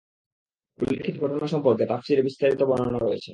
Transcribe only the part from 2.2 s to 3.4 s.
বিস্তারিত বর্ণনা রয়েছে।